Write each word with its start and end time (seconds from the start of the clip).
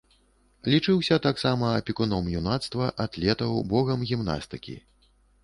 Лічыўся 0.73 1.17
таксама 1.25 1.69
апекуном 1.81 2.31
юнацтва, 2.41 2.89
атлетаў, 3.07 3.51
богам 3.75 4.09
гімнастыкі. 4.15 4.75